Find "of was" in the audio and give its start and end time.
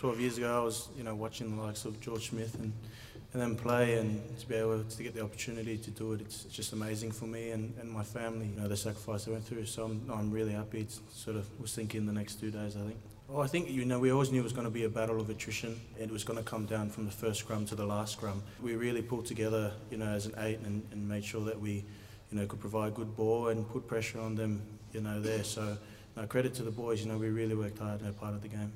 11.36-11.74